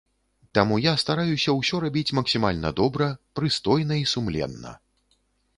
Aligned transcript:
Таму 0.57 0.77
я 0.85 0.93
стараюся 1.03 1.53
ўсё 1.59 1.81
рабіць 1.85 2.15
максімальна 2.21 2.71
добра, 2.81 3.11
прыстойна 3.41 3.99
і 4.03 4.11
сумленна. 4.15 4.77